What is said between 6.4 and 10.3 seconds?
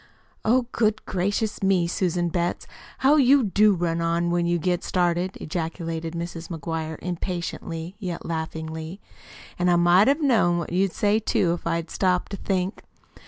McGuire impatiently, yet laughingly. "An' I might have